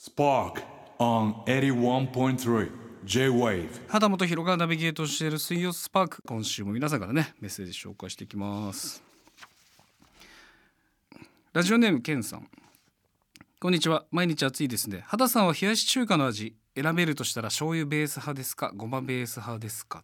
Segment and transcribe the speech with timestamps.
[0.00, 0.62] Spark
[0.98, 2.70] on 81.3
[3.04, 3.68] J-Wave.
[3.86, 6.22] 畑本博がナビゲートしている水曜スパーク。
[6.22, 9.02] 今週も皆さんからねメッセージ紹介していきます。
[11.52, 12.48] ラジオネームケンさん。
[13.60, 14.06] こんにちは。
[14.10, 15.04] 毎日暑いですね。
[15.06, 18.72] 畑さんは冷やし中華の味選べるとしたら醤油ベース派ですか？
[18.74, 20.02] ごまベース派ですか？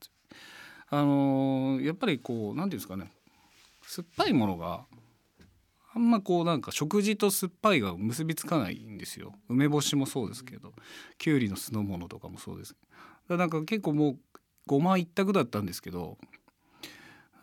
[0.91, 3.11] あのーやっぱりこうなんていうんですかね。
[3.87, 4.85] 酸っぱいものが
[5.97, 9.33] あんまこうなんか食事と酸っぱいが結びつかないんですよ。
[9.49, 10.75] 梅干しもそうですけど。
[11.17, 12.75] きゅうりの酢の物とかもそうです。
[12.75, 12.85] だか
[13.31, 14.19] らなんか結構もう
[14.67, 16.19] ごま一択だったんですけど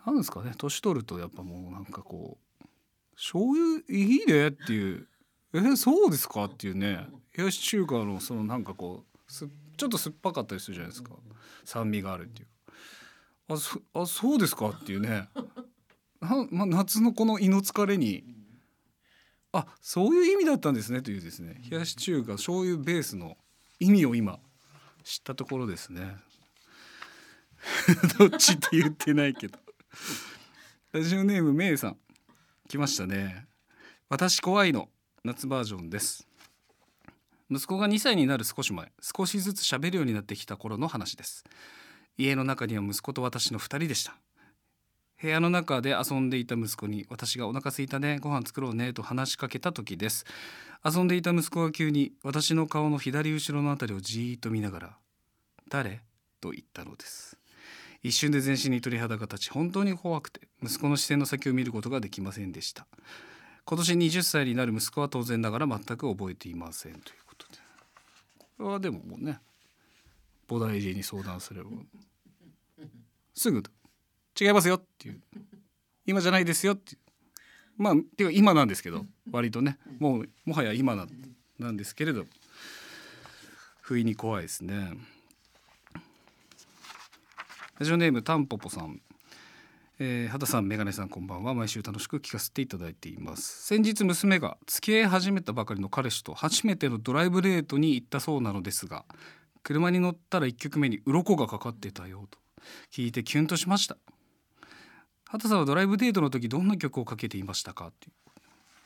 [0.06, 0.52] なんですかね。
[0.56, 2.66] 年取るとやっぱもうなんかこう
[3.16, 5.08] 醤油いいねっていう。
[5.52, 7.08] えそうですかっていうね。
[7.36, 11.10] 冷やし中華のそのなんかこうすちょっと酸っぱかったりするじゃないですか。
[11.64, 12.48] 酸味があるっていう。
[13.48, 15.28] あそあそうですかっていうね。
[16.20, 18.33] な、ま、夏のこの胃の疲れに
[19.54, 21.60] あそういう意味だったんですねというですね。
[21.70, 23.36] 冷やし中華醤油ベースの
[23.78, 24.40] 意味を今
[25.04, 26.16] 知ったところですね。
[28.18, 29.58] どっちって言ってないけど。
[30.92, 31.96] ラジオネームめいさん
[32.68, 33.46] 来ましたね。
[34.08, 34.88] 私怖いの
[35.22, 36.26] 夏バージョンです。
[37.48, 41.44] 息子が2歳になる少し前少しずつ喋るようになってきた頃の話です。
[42.18, 44.16] 家の中には息子と私の2人でした。
[45.24, 50.26] 部屋の中で遊んでいた息子に私がお腹空いたねご飯作ろうねと話しかけた時です。
[50.84, 54.96] 遊んでいた息子が急に私の顔の左後ろのあたりをじーっと見ながら
[55.70, 56.02] 誰？
[56.42, 57.38] と言ったのです。
[58.02, 62.86] 一瞬で全身に鳥肌が立ち本当に怖くて息子の視線の先を見ることができませんでした。
[63.64, 67.54] 今年20歳になる息子は当然ながら全く覚えていませんということで。
[68.58, 69.38] これはでももうね
[70.50, 71.70] 菩提寺に相談すれば
[73.32, 73.62] すぐ
[74.38, 75.20] 違いますよっていう。
[76.06, 76.98] 今じゃないですよっていう。
[77.76, 79.78] まあていうか今なんですけど割とね。
[79.98, 81.06] もうもはや今な
[81.58, 82.26] なんですけれど。
[83.80, 84.96] 不意に怖いですね。
[87.78, 89.00] ラジオネームタンポポさん。
[89.98, 91.54] えー、畑さんメガネさんこんばんは。
[91.54, 93.66] 毎週楽しく聞かせていただいています。
[93.66, 99.04] 先日娘が付き合い始めたばかりの彼氏と初めてのドライブデートに行ったそうなのですが
[99.62, 102.38] 車に乗ったら1曲目に鱗がかかってたよと
[102.90, 103.96] 聞いてキュンとしました。
[105.26, 108.12] 畑さんはドライブデートの時どんな曲をかけていましたかっていう。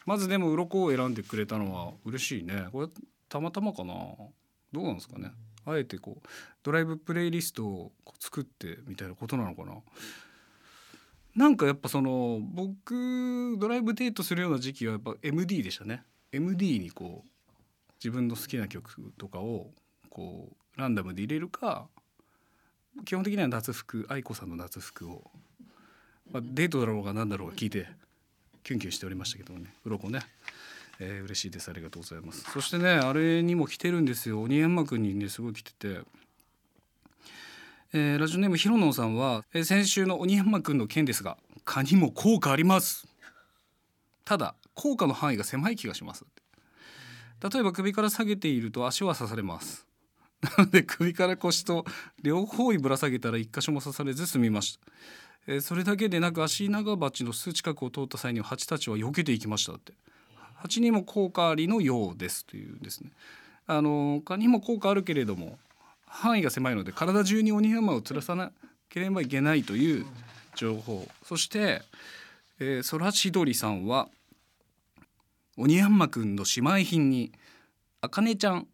[0.06, 2.66] まずでも鱗を選んでくれたのは嬉しいね。
[2.72, 2.88] これ
[3.28, 3.94] たまたまかな。
[4.72, 5.32] どうなんですかね。
[5.66, 6.28] あえてこう
[6.62, 9.74] ドライブプレイリストを作ってみたいなことなのかな。
[11.34, 16.02] なんかやっぱその僕ドライブデートするような時期はやっぱ MD でしたね。
[16.32, 17.28] MD にこう
[18.02, 19.70] 自分の好きな曲とかを
[20.08, 21.88] こうランダムで入れるか
[23.04, 25.30] 基本的には夏服愛子さんの夏服を、
[26.32, 27.86] まあ、デートだろうが何だろうが聞いて
[28.62, 29.72] キュンキュンしておりましたけどもね。
[29.84, 30.20] 鱗ね、
[31.00, 31.70] えー、嬉しいです。
[31.70, 32.50] ありがとうございます。
[32.50, 34.42] そしてねあれにも来てるんですよ。
[34.42, 36.00] 鬼山君にねすごい来てて。
[37.94, 43.06] えーラジオネームひろのさんは、えー先週の鬼山くんの件ですが蚊にも効果あります。
[44.26, 46.26] ただ効果の範囲が狭い気がします。
[47.40, 49.86] 例えば首から下げていると足は刺されます。
[50.42, 51.86] なので首から腰と
[52.22, 54.86] 両方にぶら下げたら一箇所も刺されず済みました、
[55.48, 59.94] えーそれだけでなく足長鉢の巣近くを通った際には蜂たちは避けていきましたって。
[60.56, 63.10] 蜂にも効果ありのようですというですね。
[63.66, 65.58] あの蚊にも効果あるけれども
[66.06, 68.50] 範囲が狭いので体中に鬼山を吊らさな
[68.88, 70.06] ければいけないという
[70.54, 71.08] 情報。
[71.24, 71.82] そして、
[72.58, 74.08] えー、そらしどりさんは
[75.56, 77.32] 鬼山くんの姉妹品に
[78.00, 78.66] あかねちゃん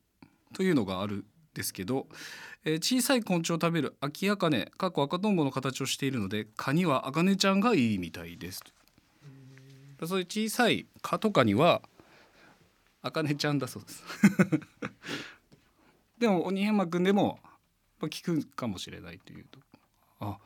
[0.55, 1.25] というのがある。
[1.54, 2.06] ですけど、
[2.65, 8.62] えー小さい昆虫を食べるアキアカネかっこ赤とんぼの形をしているので蚊にはあかねちゃんがいいみたいです。
[10.06, 11.82] そういう小さい蚊とかには
[13.00, 14.03] あかねちゃんだそうです。
[16.19, 17.38] でも鬼山くんでも
[18.00, 19.60] まあ効くかもしれないというと。
[20.21, 20.38] あ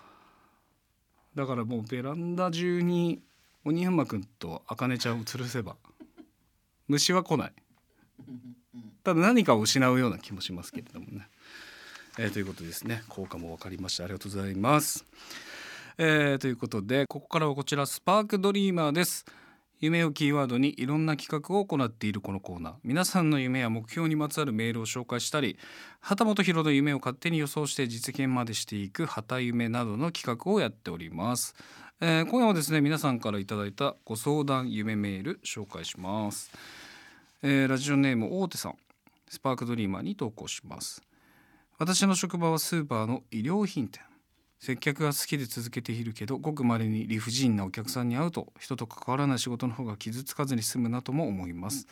[1.34, 3.22] だからもうベランダ中に
[3.64, 5.76] 鬼山くんと茜ちゃんを吊るせば
[6.88, 7.52] 虫は来ない
[9.05, 11.29] ただ何かを失うような気もしますけれどもね、
[12.19, 13.03] えーということですね。
[13.09, 14.05] 効果も分かりました。
[14.05, 15.05] ありがとうございます、
[15.99, 19.25] えーということでここからはこちらスパークドリーマーです。
[19.81, 22.75] 夢をキーワードにいろんな企画を行っているこのコーナー。
[22.82, 25.56] 皆さんの夢や目標にまつわるメールを紹介したり
[26.00, 31.55] 旗本博の夢を勝手に予想して実現までしていく旗夢などの企画をやっております、
[32.00, 36.50] えー今夜はですね皆さんからいただいたご相談夢メール紹介します、
[37.40, 38.75] えーラジオネーム大手さん。
[39.29, 41.00] スパークドリーマーに投稿します。
[41.79, 44.02] 私の職場はスーパーの衣料品店。
[44.58, 51.87] 接客が好きで続けているけどごくまれに理不尽なお客さんに会うと人と関わらない仕事の方が傷つかずに済むなとも思います。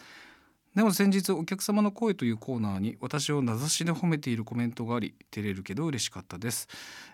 [0.75, 6.66] でも先日お客様の声というコーナーに私を名指しで褒めているコメントがあり照れるけど嬉しかったです、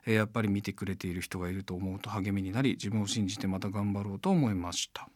[0.07, 5.11] えーやっぱり見てくれている人がいると思うと励みになり自分を信じてまた頑張ろうと思いました。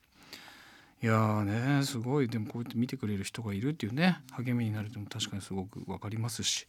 [1.07, 6.67] いやねすごいでもこうやって見てくれる人がいるっていうね励みになるとも確かにすごく分かりますし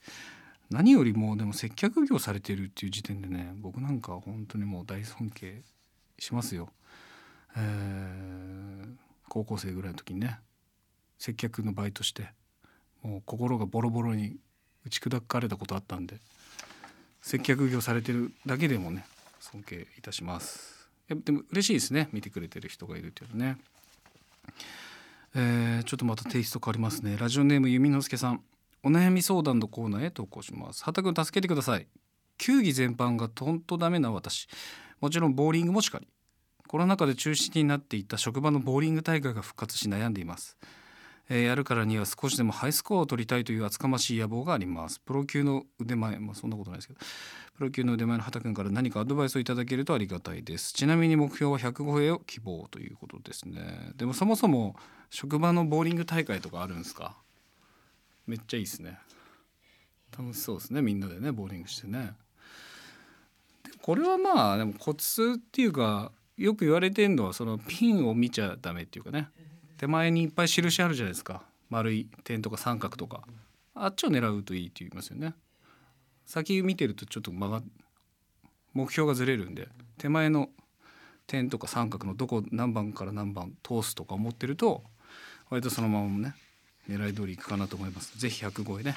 [0.69, 5.63] 何よりもでも接客業されてるっていう時点でね僕なんか本当にもう大尊敬
[6.19, 6.69] しますよ。
[7.55, 10.39] えー高校生ぐらいの時にね
[11.19, 12.29] 接客のバイトして
[13.03, 14.37] もう心がボロボロに
[14.85, 16.15] 打ち砕かれたことあったんで
[17.21, 19.05] 接客業されてるだけでもね
[19.41, 20.89] 尊敬いたします。
[21.09, 23.57] でも嬉しいですね見てくれてる人がいるっていうのね。
[25.36, 27.18] えーちょっとまたテイスト変わりますね。
[27.18, 28.42] ラジオネーム弓之助さん。
[28.83, 30.83] お悩み相談のコーナーへ投稿します。
[30.83, 31.88] 畑くん助けてください。
[32.38, 34.48] 球技全般がとんとダメな私。
[35.01, 36.07] もちろんボーリングもしかり。
[36.68, 40.57] コロナ禍で中止になっていた職場のボーリング大会が復活し悩んでいます、
[41.29, 45.00] えーやるからには少しでもハイスコアを取りたいという厚かましい野望があります。
[45.01, 47.00] プロ級の腕前まあそんなことないですけど。
[47.57, 50.74] プロ級の腕前の畑くんから何かアドバイスをいただけるとありがたいです。
[50.74, 53.94] ちなみに目標は100超えを希望ということですね。
[53.95, 54.75] でもそもそも
[55.09, 57.18] 職場のボーリング大会とかあるんですか？
[58.27, 59.00] めっちゃいいですね。
[60.18, 60.83] 楽しそうですね。
[60.83, 62.13] みんなでねボーリングしてね。
[63.63, 69.30] でこれはまあでもコツっていうかよく言われてるのはそのピンを見ちゃダメっていうかね。
[69.77, 71.44] 手前にいっぱい印あるじゃないですか。
[71.69, 73.24] 丸い点とか三角とか。
[73.75, 75.33] あっちを狙うといいって言いますよね。
[76.25, 77.62] 先見てるとちょっと曲が
[78.74, 80.50] 目標がずれるんで手前の
[81.25, 84.83] 点とか三角のどこ何番から何番通すとか思ってると
[85.50, 86.35] 割とそのままね
[86.89, 88.18] 狙い通りいくかなと思います。
[88.19, 88.95] ぜひ100超えね、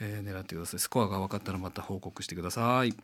[0.00, 0.80] えー狙ってください。
[0.80, 2.94] スコアが分かったらまた報告してください、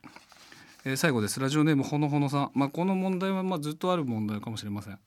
[0.85, 1.41] えー最後です。
[1.41, 2.51] ラジオネームほのほのさん。
[2.55, 4.99] まあこの問題はまあずっとある問題かもしれません。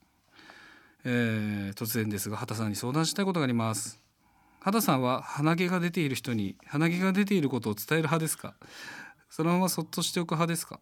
[1.04, 4.00] えー突然ですが畑さんに相談したいことがあります。
[4.60, 8.54] 畑さんは鼻毛が出ている人に鼻毛が出ていることを伝える派ですか？
[9.28, 10.80] そのままそっとしておく派ですか？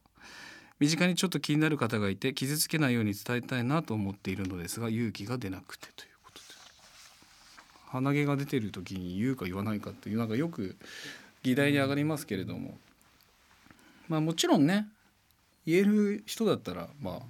[0.79, 6.45] 身近にちょっと気になる方がいて傷つけないように伝えたいなと思っているのですが勇気が出なくてということで。
[7.89, 10.77] 鼻毛が出ている時に言うか言わないかっていうなんかよく
[11.43, 12.79] 議題に上がりますけれども。
[14.09, 14.87] まあもちろんね
[15.67, 17.21] 言える人だったらまあ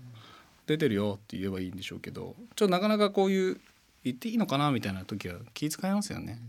[0.67, 3.61] 出てるよって言えばいいんでしょうけどちょっとなかなかこういう
[4.05, 6.41] 言っていいのかなみたいな時は気遣いますよね。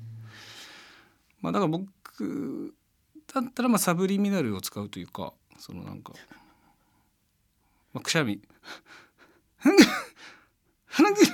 [1.41, 2.73] まあだから僕
[3.33, 6.13] だったらまあサブリミナルを使うというかそのなんか、
[7.93, 8.41] まあ、くしゃみ
[9.57, 11.25] 鼻毛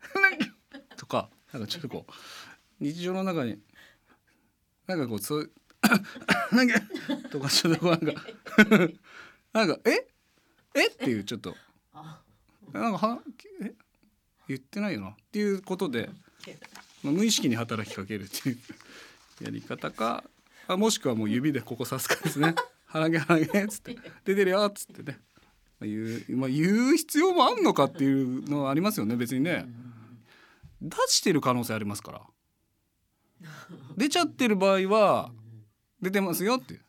[0.00, 0.50] 鼻毛
[0.96, 2.12] とかなんかちょっとこう
[2.80, 3.58] 日常の中に
[4.86, 5.50] なんかこうそういう
[6.50, 8.22] 鼻毛とかちょっとこうなんか
[9.52, 10.06] なんかえ？
[10.74, 10.86] え？
[10.88, 11.56] っていうちょっと。
[12.72, 13.20] なんかは
[13.62, 13.74] え？
[14.48, 16.10] 言ってないよなっていうことで、
[17.02, 18.58] まあ、無意識に働きかけるっていう
[19.44, 20.24] やり方か
[20.66, 22.54] あもしくはもう指でここ刺すかですね
[22.86, 25.20] 「鼻毛鼻毛」っつって「出てるよ」っつってね、
[25.78, 29.66] まあ、言う、まあ、言う必要もあんのかっていうのはありますよね別にね。
[30.82, 32.22] 出してる可能性ありますから。
[33.96, 35.30] 出ちゃってる場合は
[36.00, 36.80] 出てますよっていう。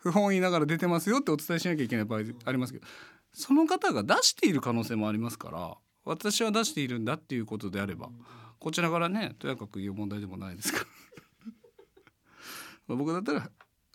[0.00, 2.86] 不本意ながら出てますよってお伝えしなきゃいけない場合ありますけど
[3.32, 8.08] その方が出している可能性もありますから私は出しているんだっていうことであれば
[8.58, 10.84] こちらからねとやかく言う問題でもないですから
[12.88, 13.50] まあ僕だったら「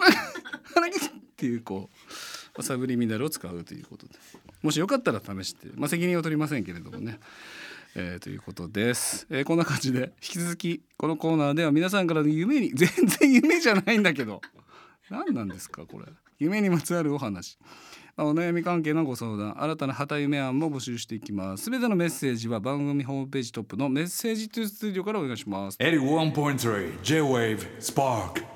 [0.74, 1.89] 鼻毛!」っていうこ
[2.58, 4.13] うサブリミナルを使うということで
[4.62, 7.20] もしよかったら試して、まあ、責任を取りませんけれどもね。
[7.98, 14.41] えーということです、えーこんな感じで引き続きこのコーナーでは皆さんからの夢に全然夢じゃないんだけど
[15.09, 16.05] 何なんですかこれ。
[16.39, 17.57] 夢にまつわるお話。
[18.17, 19.62] お悩み関係のご相談。
[19.62, 21.65] 新たな旗夢案も募集していきます。
[21.65, 25.77] すべてのメッセージは番組ホームページトップのメッセージトゥースタジオからお願いします。
[25.77, 28.54] 81.3 J-Wave Spark